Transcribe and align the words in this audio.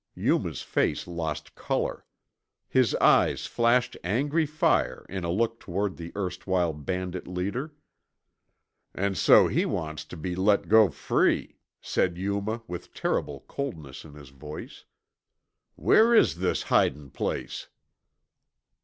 Yuma's 0.15 0.63
face 0.63 1.05
lost 1.05 1.53
color. 1.53 2.07
His 2.67 2.95
eyes 2.95 3.45
flashed 3.45 3.95
angry 4.03 4.47
fire 4.47 5.05
in 5.09 5.23
a 5.23 5.29
look 5.29 5.59
toward 5.59 5.97
the 5.97 6.11
erstwhile 6.15 6.73
bandit 6.73 7.27
leader. 7.27 7.75
"An' 8.95 9.13
so 9.13 9.45
he 9.47 9.63
wants 9.63 10.03
tuh 10.03 10.17
be 10.17 10.33
let 10.35 10.67
go 10.67 10.89
free," 10.89 11.59
said 11.81 12.17
Yuma 12.17 12.63
with 12.67 12.95
terrible 12.95 13.41
coldness 13.41 14.03
in 14.03 14.15
his 14.15 14.29
voice. 14.29 14.85
"Where 15.75 16.15
is 16.15 16.37
this 16.37 16.63
hidin' 16.63 17.11
place?" 17.11 17.67